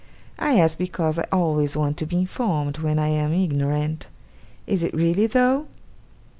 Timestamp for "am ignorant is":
3.09-4.81